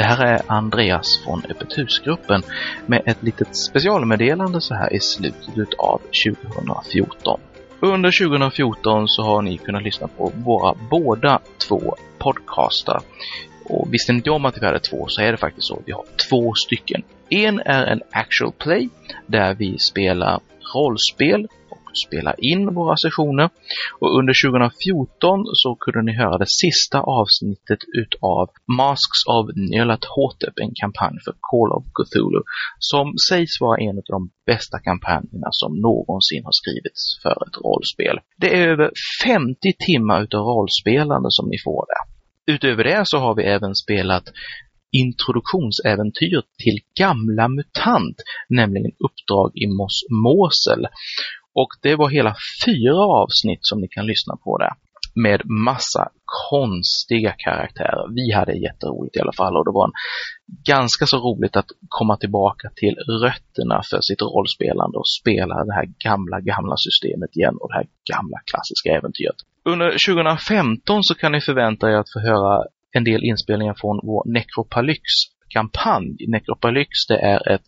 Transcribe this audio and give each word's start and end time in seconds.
Det 0.00 0.04
här 0.04 0.26
är 0.26 0.42
Andreas 0.46 1.18
från 1.24 1.42
Öppet 1.48 1.78
husgruppen 1.78 2.42
med 2.86 3.02
ett 3.06 3.22
litet 3.22 3.56
specialmeddelande 3.56 4.60
så 4.60 4.74
här 4.74 4.92
i 4.92 5.00
slutet 5.00 5.74
av 5.78 6.00
2014. 6.26 7.40
Under 7.80 8.28
2014 8.28 9.08
så 9.08 9.22
har 9.22 9.42
ni 9.42 9.58
kunnat 9.58 9.82
lyssna 9.82 10.08
på 10.08 10.32
våra 10.34 10.74
båda 10.90 11.40
två 11.68 11.96
podcaster. 12.18 13.00
Och 13.64 13.94
visste 13.94 14.12
ni 14.12 14.16
inte 14.16 14.30
om 14.30 14.44
att 14.44 14.62
vi 14.62 14.66
hade 14.66 14.78
två 14.78 15.06
så 15.08 15.22
är 15.22 15.32
det 15.32 15.38
faktiskt 15.38 15.66
så. 15.66 15.82
Vi 15.86 15.92
har 15.92 16.04
två 16.28 16.54
stycken. 16.54 17.02
En 17.28 17.60
är 17.60 17.86
en 17.86 18.00
actual 18.10 18.52
play 18.52 18.88
där 19.26 19.54
vi 19.54 19.78
spelar 19.78 20.40
rollspel 20.74 21.48
spela 22.06 22.34
in 22.34 22.74
våra 22.74 22.96
sessioner. 22.96 23.50
Och 24.00 24.18
under 24.18 24.34
2014 24.50 25.44
så 25.62 25.74
kunde 25.74 26.02
ni 26.02 26.12
höra 26.22 26.38
det 26.38 26.50
sista 26.62 26.98
avsnittet 27.00 27.78
utav 28.02 28.50
Masks 28.78 29.20
of 29.26 29.44
Nyarlathotep, 29.56 30.54
en 30.64 30.74
kampanj 30.82 31.16
för 31.24 31.34
Call 31.50 31.70
of 31.78 31.84
Cthulhu, 31.96 32.42
som 32.78 33.06
sägs 33.28 33.60
vara 33.60 33.80
en 33.80 33.96
av 33.98 34.04
de 34.16 34.30
bästa 34.46 34.78
kampanjerna 34.78 35.48
som 35.50 35.72
någonsin 35.88 36.42
har 36.44 36.56
skrivits 36.62 37.02
för 37.22 37.36
ett 37.46 37.56
rollspel. 37.64 38.16
Det 38.42 38.50
är 38.58 38.68
över 38.68 38.90
50 39.24 39.72
timmar 39.88 40.22
utav 40.22 40.40
rollspelande 40.40 41.28
som 41.30 41.48
ni 41.48 41.58
får 41.64 41.82
där. 41.92 42.02
Utöver 42.54 42.84
det 42.84 43.02
så 43.04 43.18
har 43.18 43.34
vi 43.34 43.42
även 43.42 43.74
spelat 43.74 44.24
introduktionsäventyr 44.92 46.42
till 46.62 46.78
Gamla 47.00 47.48
MUTANT, 47.48 48.16
nämligen 48.48 48.92
Uppdrag 49.06 49.50
i 49.54 49.66
Mos 49.66 49.96
Mosel. 50.24 50.86
Och 51.54 51.68
det 51.82 51.96
var 51.96 52.08
hela 52.10 52.34
fyra 52.66 53.04
avsnitt 53.22 53.60
som 53.62 53.80
ni 53.80 53.88
kan 53.88 54.06
lyssna 54.06 54.36
på 54.44 54.58
där. 54.58 54.72
Med 55.14 55.40
massa 55.66 56.08
konstiga 56.50 57.32
karaktärer. 57.38 58.14
Vi 58.14 58.32
hade 58.32 58.52
jätteroligt 58.52 59.16
i 59.16 59.20
alla 59.20 59.32
fall 59.32 59.56
och 59.56 59.64
det 59.64 59.70
var 59.70 59.84
en, 59.84 59.92
ganska 60.74 61.06
så 61.06 61.16
roligt 61.16 61.56
att 61.56 61.70
komma 61.88 62.16
tillbaka 62.16 62.70
till 62.76 62.94
rötterna 63.24 63.82
för 63.90 64.00
sitt 64.00 64.22
rollspelande 64.22 64.98
och 64.98 65.08
spela 65.20 65.64
det 65.64 65.74
här 65.74 65.88
gamla, 66.04 66.40
gamla 66.40 66.76
systemet 66.76 67.36
igen 67.36 67.56
och 67.60 67.68
det 67.68 67.74
här 67.74 67.86
gamla 68.12 68.38
klassiska 68.50 68.88
äventyret. 68.98 69.38
Under 69.64 69.88
2015 69.90 71.02
så 71.02 71.14
kan 71.14 71.32
ni 71.32 71.40
förvänta 71.40 71.90
er 71.90 71.96
att 71.96 72.12
få 72.12 72.20
höra 72.20 72.64
en 72.92 73.04
del 73.04 73.24
inspelningar 73.24 73.74
från 73.80 74.00
vår 74.02 74.22
Necropalyx-kampanj. 74.34 76.16
Necropalyx 76.28 77.06
det 77.08 77.18
är 77.34 77.52
ett 77.54 77.66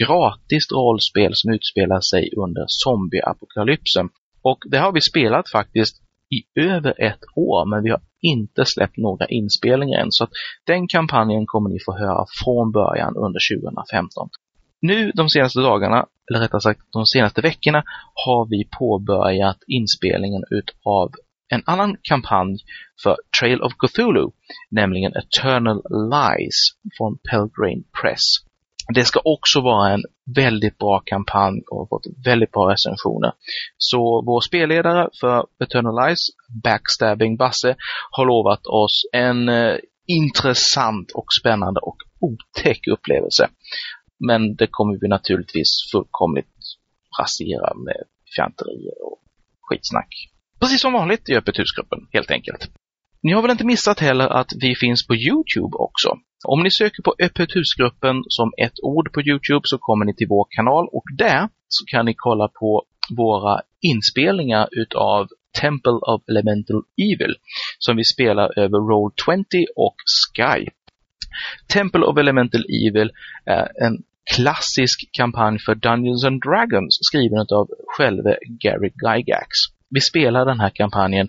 gratis 0.00 0.64
rollspel 0.72 1.30
som 1.34 1.52
utspelar 1.52 2.00
sig 2.00 2.30
under 2.36 2.64
zombieapokalypsen. 2.68 4.08
Och 4.42 4.58
det 4.70 4.78
har 4.78 4.92
vi 4.92 5.00
spelat 5.00 5.50
faktiskt 5.50 5.96
i 6.36 6.60
över 6.60 6.94
ett 7.08 7.24
år, 7.36 7.66
men 7.70 7.82
vi 7.82 7.90
har 7.90 8.00
inte 8.20 8.64
släppt 8.64 8.96
några 8.96 9.26
inspelningar 9.26 9.98
än. 10.00 10.10
Så 10.10 10.24
att 10.24 10.30
den 10.66 10.88
kampanjen 10.88 11.46
kommer 11.46 11.70
ni 11.70 11.78
få 11.86 11.92
höra 11.98 12.24
från 12.44 12.72
början 12.72 13.16
under 13.16 13.40
2015. 13.56 14.28
Nu 14.80 15.10
de 15.14 15.28
senaste 15.28 15.60
dagarna, 15.60 16.06
eller 16.30 16.40
rättare 16.40 16.60
sagt 16.60 16.80
de 16.92 17.06
senaste 17.06 17.40
veckorna, 17.40 17.82
har 18.24 18.48
vi 18.50 18.68
påbörjat 18.78 19.58
inspelningen 19.66 20.42
utav 20.50 21.12
en 21.48 21.62
annan 21.66 21.96
kampanj 22.02 22.58
för 23.02 23.16
Trail 23.40 23.60
of 23.62 23.72
Cthulhu, 23.72 24.30
nämligen 24.70 25.12
Eternal 25.16 25.82
Lies 26.12 26.58
från 26.98 27.18
Pelgrane 27.30 27.82
Press. 28.00 28.51
Det 28.94 29.04
ska 29.04 29.20
också 29.24 29.60
vara 29.60 29.92
en 29.92 30.02
väldigt 30.36 30.78
bra 30.78 31.02
kampanj 31.04 31.62
och 31.70 31.88
fått 31.88 32.06
väldigt 32.24 32.52
bra 32.52 32.72
recensioner. 32.72 33.32
Så 33.76 34.22
vår 34.26 34.40
spelledare 34.40 35.08
för 35.20 35.46
Eternalize, 35.64 36.32
Backstabbing 36.64 37.36
Basse, 37.36 37.76
har 38.10 38.26
lovat 38.26 38.66
oss 38.66 39.02
en 39.12 39.48
eh, 39.48 39.76
intressant 40.06 41.10
och 41.10 41.26
spännande 41.40 41.80
och 41.80 41.96
otäck 42.20 42.86
upplevelse. 42.86 43.48
Men 44.28 44.56
det 44.56 44.66
kommer 44.70 44.98
vi 45.00 45.08
naturligtvis 45.08 45.70
fullkomligt 45.92 46.56
rasera 47.20 47.74
med 47.74 48.02
fjanterier 48.36 48.98
och 49.04 49.22
skitsnack. 49.60 50.08
Precis 50.60 50.80
som 50.80 50.92
vanligt 50.92 51.28
i 51.28 51.36
Öppet 51.36 51.58
husgruppen, 51.58 51.98
helt 52.12 52.30
enkelt. 52.30 52.70
Ni 53.22 53.32
har 53.32 53.42
väl 53.42 53.50
inte 53.50 53.66
missat 53.66 54.00
heller 54.00 54.28
att 54.28 54.50
vi 54.60 54.74
finns 54.74 55.06
på 55.06 55.14
Youtube 55.14 55.76
också? 55.76 56.08
Om 56.44 56.62
ni 56.62 56.70
söker 56.70 57.02
på 57.02 57.14
Öppet 57.22 57.56
husgruppen 57.56 58.16
som 58.28 58.52
ett 58.64 58.78
ord 58.82 59.12
på 59.12 59.20
Youtube 59.20 59.62
så 59.64 59.78
kommer 59.78 60.04
ni 60.04 60.14
till 60.14 60.26
vår 60.28 60.46
kanal 60.56 60.88
och 60.92 61.04
där 61.18 61.48
så 61.68 61.84
kan 61.86 62.04
ni 62.06 62.14
kolla 62.16 62.48
på 62.48 62.82
våra 63.16 63.60
inspelningar 63.80 64.68
utav 64.72 65.28
Temple 65.60 65.98
of 66.12 66.22
Elemental 66.28 66.82
Evil 66.96 67.34
som 67.78 67.96
vi 67.96 68.04
spelar 68.04 68.58
över 68.58 68.78
Roll20 68.78 69.64
och 69.76 69.96
Skype. 70.34 70.76
Temple 71.72 72.04
of 72.04 72.18
Elemental 72.18 72.64
Evil 72.86 73.10
är 73.46 73.84
en 73.86 74.02
klassisk 74.36 74.98
kampanj 75.12 75.58
för 75.58 75.74
Dungeons 75.74 76.24
and 76.24 76.42
Dragons 76.42 76.98
skriven 77.02 77.46
av 77.58 77.68
själve 77.86 78.36
Gary 78.62 78.90
Gygax. 79.04 79.48
Vi 79.90 80.00
spelar 80.00 80.46
den 80.46 80.60
här 80.60 80.70
kampanjen 80.74 81.28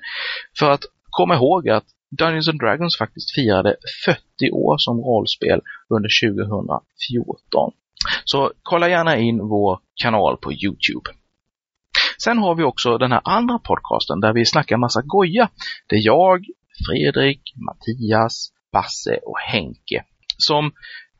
för 0.60 0.72
att 0.72 0.84
komma 1.18 1.36
ihåg 1.36 1.70
att 1.70 1.86
Dungeons 2.20 2.50
and 2.50 2.60
Dragons 2.60 2.98
faktiskt 2.98 3.36
firade 3.36 3.76
40 4.06 4.52
år 4.52 4.76
som 4.78 4.98
rollspel 4.98 5.62
under 5.90 6.10
2014. 6.30 7.72
Så 8.26 8.52
kolla 8.64 8.90
gärna 8.90 9.18
in 9.18 9.40
vår 9.40 9.80
kanal 10.04 10.38
på 10.38 10.54
Youtube. 10.54 11.10
Sen 12.24 12.38
har 12.38 12.56
vi 12.56 12.64
också 12.64 12.98
den 12.98 13.12
här 13.12 13.22
andra 13.24 13.60
podcasten 13.60 14.20
där 14.20 14.34
vi 14.34 14.46
snackar 14.46 14.78
massa 14.78 15.02
goja. 15.02 15.50
Det 15.88 15.96
är 15.96 16.06
jag, 16.06 16.46
Fredrik, 16.88 17.42
Mattias, 17.56 18.52
Basse 18.72 19.20
och 19.24 19.40
Henke 19.40 20.04
som 20.38 20.72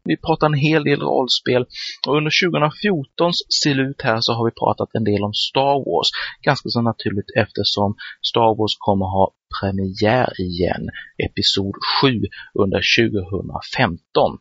vi 0.04 0.18
pratar 0.18 0.48
en 0.48 0.64
hel 0.68 0.84
del 0.84 1.02
rollspel 1.02 1.66
och 2.08 2.18
under 2.18 2.32
2014s 2.32 3.40
slut 3.62 4.02
här 4.02 4.18
så 4.22 4.34
har 4.34 4.46
vi 4.46 4.52
pratat 4.52 4.90
en 4.94 5.04
del 5.04 5.24
om 5.24 5.34
Star 5.34 5.78
Wars. 5.88 6.10
Ganska 6.42 6.70
så 6.70 6.82
naturligt 6.82 7.32
eftersom 7.44 7.96
Star 8.30 8.52
Wars 8.58 8.76
kommer 8.80 9.06
ha 9.06 9.26
premiär 9.60 10.30
igen, 10.42 10.84
Episod 11.26 11.76
7 12.02 12.22
under 12.64 12.82
2015. 13.00 14.38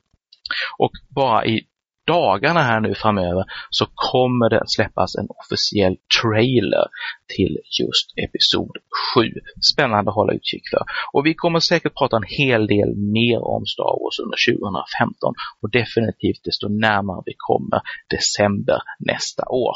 Och 0.78 0.92
bara 1.14 1.46
i 1.46 1.66
dagarna 2.06 2.62
här 2.62 2.80
nu 2.80 2.94
framöver 2.94 3.44
så 3.70 3.86
kommer 3.94 4.50
det 4.50 4.62
släppas 4.66 5.16
en 5.20 5.28
officiell 5.42 5.96
trailer 6.22 6.86
till 7.36 7.54
just 7.80 8.06
Episod 8.24 8.76
7. 9.14 9.20
Spännande 9.72 10.10
att 10.10 10.14
hålla 10.14 10.32
utkik 10.32 10.62
för. 10.70 10.82
Och 11.12 11.26
vi 11.26 11.34
kommer 11.34 11.60
säkert 11.60 11.94
prata 11.94 12.16
en 12.16 12.30
hel 12.42 12.66
del 12.66 12.90
mer 12.96 13.40
om 13.54 13.62
Star 13.66 13.94
Wars 14.00 14.18
under 14.24 14.38
2015 14.46 15.34
och 15.60 15.70
definitivt 15.70 16.42
desto 16.44 16.68
närmare 16.68 17.22
vi 17.26 17.34
kommer 17.36 17.80
december 18.14 18.78
nästa 18.98 19.44
år. 19.48 19.74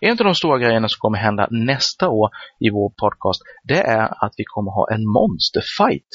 En 0.00 0.10
av 0.10 0.24
de 0.24 0.34
stora 0.34 0.58
grejerna 0.58 0.88
som 0.88 0.98
kommer 0.98 1.18
hända 1.18 1.48
nästa 1.50 2.08
år 2.08 2.30
i 2.60 2.70
vår 2.70 2.90
podcast, 3.02 3.40
det 3.64 3.82
är 4.00 4.24
att 4.24 4.34
vi 4.36 4.44
kommer 4.44 4.70
ha 4.70 4.84
en 4.94 5.04
monsterfight. 5.16 6.10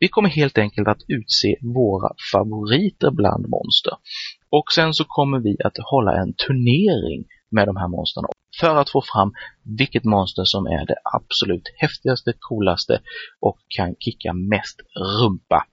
Vi 0.00 0.08
kommer 0.08 0.28
helt 0.28 0.58
enkelt 0.58 0.88
att 0.88 1.02
utse 1.08 1.56
våra 1.78 2.10
favoriter 2.32 3.10
bland 3.10 3.44
monster. 3.48 3.94
Och 4.50 4.64
sen 4.74 4.94
så 4.94 5.04
kommer 5.04 5.38
vi 5.38 5.56
att 5.64 5.76
hålla 5.90 6.12
en 6.22 6.32
turnering 6.46 7.24
med 7.50 7.66
de 7.68 7.76
här 7.76 7.88
monstren 7.88 8.24
för 8.60 8.76
att 8.76 8.90
få 8.90 9.02
fram 9.12 9.32
vilket 9.78 10.04
monster 10.04 10.42
som 10.44 10.66
är 10.66 10.86
det 10.86 10.96
absolut 11.18 11.68
häftigaste, 11.76 12.32
coolaste 12.40 13.00
och 13.40 13.58
kan 13.76 13.94
kicka 13.98 14.32
mest 14.32 14.80
rumpa. 15.22 15.66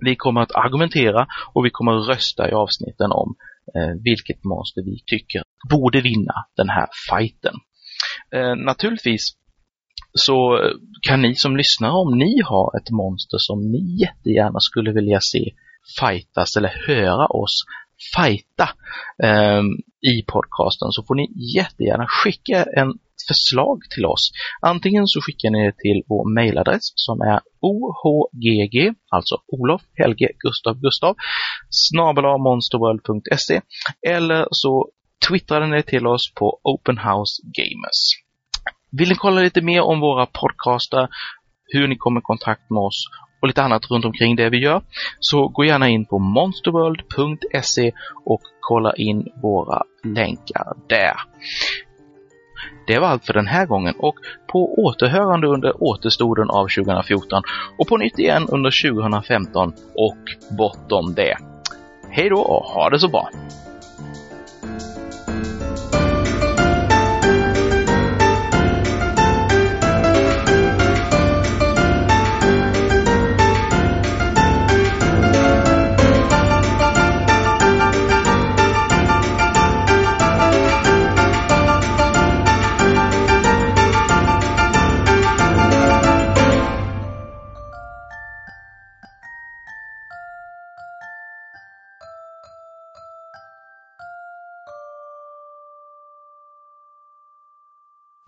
Vi 0.00 0.16
kommer 0.16 0.40
att 0.40 0.54
argumentera 0.54 1.26
och 1.54 1.64
vi 1.64 1.70
kommer 1.70 1.92
att 1.92 2.08
rösta 2.08 2.50
i 2.50 2.52
avsnitten 2.52 3.10
om 3.12 3.34
eh, 3.76 3.94
vilket 4.04 4.44
monster 4.44 4.82
vi 4.82 5.02
tycker 5.06 5.42
borde 5.70 6.00
vinna 6.00 6.34
den 6.56 6.68
här 6.68 6.88
fighten. 7.10 7.54
Eh, 8.34 8.54
naturligtvis 8.56 9.22
så 10.14 10.58
kan 11.08 11.22
ni 11.22 11.34
som 11.34 11.56
lyssnar, 11.56 11.90
om 11.90 12.18
ni 12.18 12.40
har 12.44 12.76
ett 12.78 12.90
monster 12.90 13.38
som 13.38 13.58
ni 13.72 14.00
jättegärna 14.00 14.60
skulle 14.60 14.92
vilja 14.92 15.18
se 15.20 15.44
fightas 16.00 16.56
eller 16.56 16.72
höra 16.86 17.26
oss 17.26 17.64
fighta 18.16 18.68
eh, 19.22 19.62
i 20.12 20.14
podcasten 20.26 20.88
så 20.90 21.04
får 21.06 21.14
ni 21.14 21.26
jättegärna 21.56 22.06
skicka 22.08 22.64
en 22.64 22.92
förslag 23.28 23.78
till 23.94 24.06
oss. 24.06 24.30
Antingen 24.62 25.06
så 25.06 25.20
skickar 25.20 25.50
ni 25.50 25.66
det 25.66 25.76
till 25.84 26.02
vår 26.08 26.34
mailadress 26.34 26.86
som 26.94 27.20
är 27.20 27.40
ohgg, 27.60 28.94
alltså 29.10 29.34
Olof 29.46 29.82
Helge 29.98 30.28
Gustav 30.38 30.80
Gustav, 30.80 31.14
snabelamonsterworld.se 31.70 33.60
eller 34.08 34.46
så 34.50 34.88
twittrar 35.28 35.66
ni 35.66 35.82
till 35.82 36.06
oss 36.06 36.32
på 36.34 36.60
Open 36.62 36.98
House 36.98 37.34
Gamers. 37.56 38.00
Vill 38.98 39.08
ni 39.08 39.14
kolla 39.14 39.40
lite 39.40 39.60
mer 39.60 39.80
om 39.80 40.00
våra 40.00 40.26
podcaster, 40.26 41.08
hur 41.72 41.88
ni 41.88 41.96
kommer 41.96 42.20
i 42.20 42.22
kontakt 42.22 42.70
med 42.70 42.80
oss 42.80 43.04
och 43.42 43.48
lite 43.48 43.62
annat 43.62 43.90
runt 43.90 44.04
omkring 44.04 44.36
det 44.36 44.50
vi 44.50 44.58
gör, 44.58 44.82
så 45.20 45.48
gå 45.48 45.64
gärna 45.64 45.88
in 45.88 46.04
på 46.04 46.18
monsterworld.se 46.18 47.92
och 48.24 48.40
kolla 48.60 48.92
in 48.96 49.28
våra 49.42 49.82
länkar 50.04 50.72
där. 50.88 51.16
Det 52.86 52.98
var 52.98 53.08
allt 53.08 53.26
för 53.26 53.32
den 53.32 53.46
här 53.46 53.66
gången 53.66 53.94
och 53.98 54.14
på 54.52 54.74
återhörande 54.84 55.46
under 55.46 55.82
återstoden 55.82 56.50
av 56.50 56.68
2014 56.68 57.42
och 57.78 57.86
på 57.88 57.96
nytt 57.96 58.18
igen 58.18 58.46
under 58.48 58.90
2015 58.90 59.72
och 59.94 60.56
bortom 60.58 61.14
det. 61.14 61.36
Hej 62.10 62.28
då 62.28 62.40
och 62.40 62.64
ha 62.64 62.90
det 62.90 62.98
så 62.98 63.08
bra! 63.08 63.28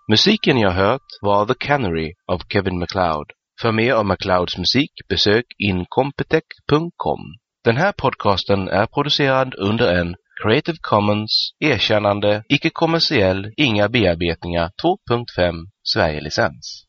Musiken 0.07 0.57
jag 0.57 0.71
hört 0.71 1.01
var 1.21 1.45
The 1.45 1.53
Canary 1.59 2.13
av 2.31 2.39
Kevin 2.53 2.79
MacLeod. 2.79 3.25
För 3.61 3.71
mer 3.71 3.95
om 3.95 4.07
MacLeods 4.07 4.57
musik 4.57 4.91
besök 5.09 5.45
incompetech.com. 5.57 7.19
Den 7.63 7.77
här 7.77 7.91
podcasten 7.91 8.67
är 8.67 8.85
producerad 8.85 9.55
under 9.55 9.93
en 9.99 10.15
Creative 10.43 10.77
Commons 10.81 11.51
erkännande, 11.59 12.43
icke-kommersiell, 12.49 13.53
inga 13.57 13.89
bearbetningar 13.89 14.71
2.5 14.83 15.53
Sverige-licens. 15.93 16.83